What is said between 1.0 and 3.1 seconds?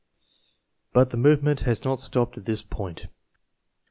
the movement has not stopped at this point.